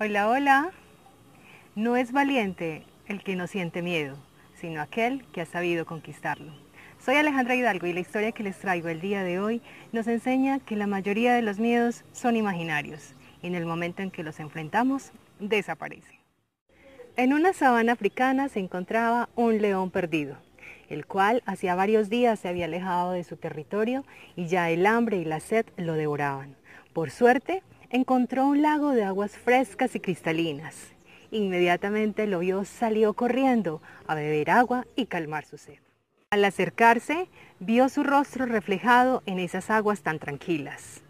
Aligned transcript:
Hola, 0.00 0.28
hola. 0.28 0.72
No 1.76 1.94
es 1.96 2.10
valiente 2.10 2.82
el 3.06 3.22
que 3.22 3.36
no 3.36 3.46
siente 3.46 3.80
miedo, 3.80 4.16
sino 4.54 4.82
aquel 4.82 5.24
que 5.26 5.40
ha 5.40 5.46
sabido 5.46 5.86
conquistarlo. 5.86 6.52
Soy 6.98 7.14
Alejandra 7.14 7.54
Hidalgo 7.54 7.86
y 7.86 7.92
la 7.92 8.00
historia 8.00 8.32
que 8.32 8.42
les 8.42 8.58
traigo 8.58 8.88
el 8.88 9.00
día 9.00 9.22
de 9.22 9.38
hoy 9.38 9.62
nos 9.92 10.08
enseña 10.08 10.58
que 10.58 10.74
la 10.74 10.88
mayoría 10.88 11.32
de 11.34 11.42
los 11.42 11.60
miedos 11.60 12.02
son 12.10 12.34
imaginarios 12.34 13.14
y 13.40 13.46
en 13.46 13.54
el 13.54 13.66
momento 13.66 14.02
en 14.02 14.10
que 14.10 14.24
los 14.24 14.40
enfrentamos 14.40 15.12
desaparecen. 15.38 16.18
En 17.16 17.32
una 17.32 17.52
sabana 17.52 17.92
africana 17.92 18.48
se 18.48 18.58
encontraba 18.58 19.28
un 19.36 19.62
león 19.62 19.92
perdido, 19.92 20.38
el 20.88 21.06
cual 21.06 21.44
hacía 21.46 21.76
varios 21.76 22.08
días 22.10 22.40
se 22.40 22.48
había 22.48 22.64
alejado 22.64 23.12
de 23.12 23.22
su 23.22 23.36
territorio 23.36 24.04
y 24.34 24.48
ya 24.48 24.70
el 24.70 24.86
hambre 24.86 25.18
y 25.18 25.24
la 25.24 25.38
sed 25.38 25.66
lo 25.76 25.92
devoraban. 25.92 26.56
Por 26.92 27.12
suerte, 27.12 27.62
encontró 27.94 28.48
un 28.48 28.60
lago 28.60 28.90
de 28.90 29.04
aguas 29.04 29.38
frescas 29.38 29.94
y 29.94 30.00
cristalinas. 30.00 30.74
Inmediatamente 31.30 32.26
lo 32.26 32.40
vio, 32.40 32.64
salió 32.64 33.14
corriendo 33.14 33.80
a 34.08 34.16
beber 34.16 34.50
agua 34.50 34.84
y 34.96 35.06
calmar 35.06 35.44
su 35.44 35.58
sed. 35.58 35.78
Al 36.30 36.44
acercarse, 36.44 37.28
vio 37.60 37.88
su 37.88 38.02
rostro 38.02 38.46
reflejado 38.46 39.22
en 39.26 39.38
esas 39.38 39.70
aguas 39.70 40.02
tan 40.02 40.18
tranquilas. 40.18 41.04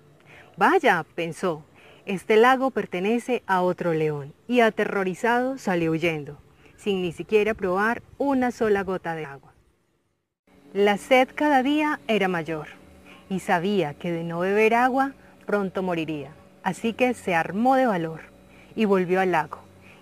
Vaya, 0.59 1.07
pensó, 1.15 1.65
este 2.05 2.37
lago 2.37 2.71
pertenece 2.71 3.43
a 3.47 3.63
otro 3.63 3.95
león, 3.95 4.35
y 4.47 4.61
aterrorizado 4.61 5.57
salió 5.57 5.93
huyendo, 5.93 6.39
sin 6.77 7.01
ni 7.01 7.13
siquiera 7.13 7.55
probar 7.55 8.03
una 8.19 8.51
sola 8.51 8.83
gota 8.83 9.15
de 9.15 9.25
agua. 9.25 9.55
La 10.75 10.99
sed 10.99 11.31
cada 11.35 11.63
día 11.63 12.01
era 12.09 12.29
mayor, 12.29 12.69
y 13.31 13.41
sabía 13.41 13.95
que 13.95 14.13
de 14.13 14.23
no 14.23 14.41
beber 14.41 14.75
agua 14.75 15.15
pronto 15.47 15.83
moriría. 15.83 16.35
Así 16.65 16.95
que 16.95 17.13
se 17.13 17.35
armó 17.35 17.77
de 17.77 17.87
valor 17.87 18.23
y 18.75 18.87
volvió 18.87 19.21
al 19.21 19.33
lago. 19.33 19.59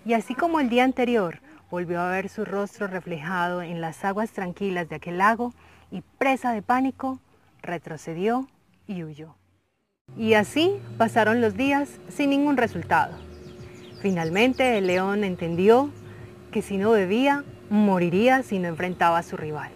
Y 0.07 0.15
así 0.15 0.37
como 0.37 0.61
el 0.61 0.69
día 0.69 0.84
anterior, 0.84 1.41
volvió 1.73 2.01
a 2.01 2.09
ver 2.09 2.28
su 2.28 2.45
rostro 2.45 2.86
reflejado 2.86 3.62
en 3.62 3.81
las 3.81 4.05
aguas 4.05 4.31
tranquilas 4.31 4.89
de 4.89 4.97
aquel 4.97 5.19
lago 5.19 5.53
y 5.91 6.03
presa 6.19 6.53
de 6.53 6.62
pánico, 6.62 7.19
retrocedió 7.62 8.47
y 8.86 9.03
huyó. 9.03 9.34
Y 10.17 10.34
así 10.34 10.81
pasaron 10.98 11.41
los 11.41 11.56
días 11.56 11.98
sin 12.09 12.31
ningún 12.31 12.56
resultado. 12.56 13.19
Finalmente 14.01 14.79
el 14.79 14.86
león 14.86 15.25
entendió 15.25 15.91
que 16.53 16.62
si 16.62 16.77
no 16.77 16.92
bebía, 16.92 17.42
moriría 17.70 18.45
si 18.45 18.61
no 18.61 18.69
enfrentaba 18.69 19.19
a 19.19 19.23
su 19.25 19.36
rival. 19.36 19.73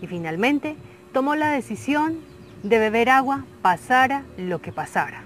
Y 0.00 0.06
finalmente 0.06 0.76
tomó 1.12 1.34
la 1.34 1.50
decisión 1.50 2.20
de 2.62 2.78
beber 2.78 3.08
agua 3.08 3.44
pasara 3.60 4.24
lo 4.36 4.60
que 4.60 4.70
pasara. 4.70 5.25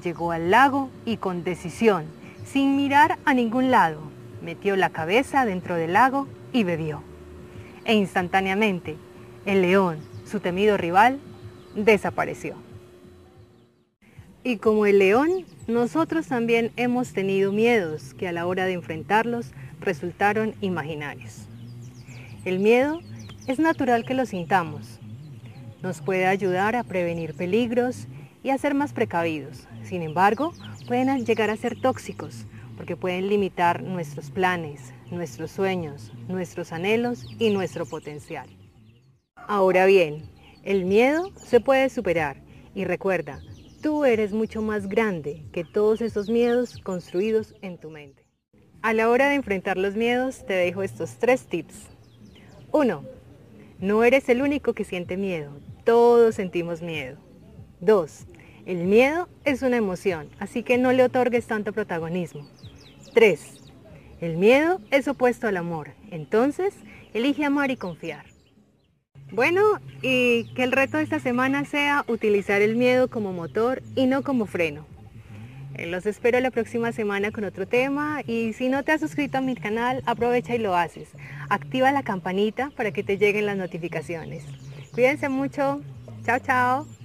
Llegó 0.00 0.32
al 0.32 0.50
lago 0.50 0.90
y 1.04 1.16
con 1.16 1.44
decisión, 1.44 2.06
sin 2.44 2.76
mirar 2.76 3.18
a 3.24 3.34
ningún 3.34 3.70
lado, 3.70 4.00
metió 4.42 4.76
la 4.76 4.90
cabeza 4.90 5.44
dentro 5.44 5.76
del 5.76 5.92
lago 5.92 6.28
y 6.52 6.64
bebió. 6.64 7.02
E 7.84 7.94
instantáneamente, 7.94 8.96
el 9.44 9.62
león, 9.62 9.98
su 10.24 10.40
temido 10.40 10.76
rival, 10.76 11.18
desapareció. 11.74 12.56
Y 14.44 14.56
como 14.56 14.86
el 14.86 14.98
león, 14.98 15.44
nosotros 15.66 16.26
también 16.26 16.72
hemos 16.76 17.12
tenido 17.12 17.52
miedos 17.52 18.14
que 18.14 18.28
a 18.28 18.32
la 18.32 18.46
hora 18.46 18.66
de 18.66 18.72
enfrentarlos 18.72 19.52
resultaron 19.80 20.54
imaginarios. 20.60 21.46
El 22.44 22.58
miedo 22.58 23.00
es 23.46 23.58
natural 23.58 24.04
que 24.04 24.14
lo 24.14 24.26
sintamos. 24.26 24.98
Nos 25.82 26.00
puede 26.00 26.26
ayudar 26.26 26.74
a 26.74 26.82
prevenir 26.82 27.34
peligros 27.34 28.08
y 28.42 28.50
a 28.50 28.58
ser 28.58 28.74
más 28.74 28.92
precavidos. 28.92 29.68
Sin 29.82 30.02
embargo, 30.02 30.52
pueden 30.86 31.24
llegar 31.24 31.50
a 31.50 31.56
ser 31.56 31.80
tóxicos 31.80 32.46
porque 32.76 32.96
pueden 32.96 33.28
limitar 33.28 33.82
nuestros 33.82 34.30
planes, 34.30 34.92
nuestros 35.10 35.50
sueños, 35.50 36.12
nuestros 36.28 36.72
anhelos 36.72 37.26
y 37.38 37.50
nuestro 37.50 37.86
potencial. 37.86 38.48
Ahora 39.36 39.86
bien, 39.86 40.30
el 40.62 40.84
miedo 40.84 41.30
se 41.36 41.60
puede 41.60 41.88
superar 41.88 42.42
y 42.74 42.84
recuerda, 42.84 43.40
tú 43.82 44.04
eres 44.04 44.32
mucho 44.32 44.62
más 44.62 44.88
grande 44.88 45.44
que 45.52 45.64
todos 45.64 46.00
esos 46.00 46.28
miedos 46.28 46.78
construidos 46.78 47.54
en 47.62 47.78
tu 47.78 47.90
mente. 47.90 48.26
A 48.80 48.92
la 48.94 49.08
hora 49.08 49.28
de 49.28 49.36
enfrentar 49.36 49.76
los 49.76 49.94
miedos 49.94 50.44
te 50.46 50.54
dejo 50.54 50.82
estos 50.82 51.18
tres 51.18 51.46
tips. 51.46 51.88
1. 52.72 53.04
No 53.80 54.04
eres 54.04 54.28
el 54.28 54.42
único 54.42 54.72
que 54.72 54.84
siente 54.84 55.16
miedo, 55.16 55.52
todos 55.84 56.36
sentimos 56.36 56.82
miedo. 56.82 57.18
2. 57.82 58.26
El 58.64 58.84
miedo 58.84 59.28
es 59.44 59.62
una 59.62 59.76
emoción, 59.76 60.28
así 60.38 60.62
que 60.62 60.78
no 60.78 60.92
le 60.92 61.02
otorgues 61.02 61.46
tanto 61.46 61.72
protagonismo. 61.72 62.48
3. 63.12 63.40
El 64.20 64.36
miedo 64.36 64.80
es 64.92 65.08
opuesto 65.08 65.48
al 65.48 65.56
amor, 65.56 65.90
entonces 66.12 66.74
elige 67.12 67.44
amar 67.44 67.72
y 67.72 67.76
confiar. 67.76 68.24
Bueno, 69.32 69.62
y 70.00 70.44
que 70.54 70.62
el 70.62 70.70
reto 70.70 70.98
de 70.98 71.02
esta 71.02 71.18
semana 71.18 71.64
sea 71.64 72.04
utilizar 72.06 72.62
el 72.62 72.76
miedo 72.76 73.08
como 73.08 73.32
motor 73.32 73.82
y 73.96 74.06
no 74.06 74.22
como 74.22 74.46
freno. 74.46 74.86
Eh, 75.74 75.86
los 75.86 76.06
espero 76.06 76.38
la 76.38 76.52
próxima 76.52 76.92
semana 76.92 77.32
con 77.32 77.44
otro 77.44 77.66
tema 77.66 78.20
y 78.26 78.52
si 78.52 78.68
no 78.68 78.84
te 78.84 78.92
has 78.92 79.00
suscrito 79.00 79.38
a 79.38 79.40
mi 79.40 79.56
canal, 79.56 80.02
aprovecha 80.06 80.54
y 80.54 80.58
lo 80.58 80.76
haces. 80.76 81.08
Activa 81.48 81.90
la 81.90 82.04
campanita 82.04 82.70
para 82.76 82.92
que 82.92 83.02
te 83.02 83.18
lleguen 83.18 83.46
las 83.46 83.56
notificaciones. 83.56 84.44
Cuídense 84.92 85.28
mucho. 85.28 85.80
Chao, 86.24 86.38
chao. 86.38 87.01